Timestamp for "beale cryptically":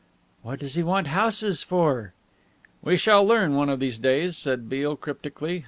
4.67-5.59